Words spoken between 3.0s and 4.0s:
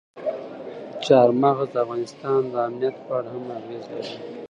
په اړه هم اغېز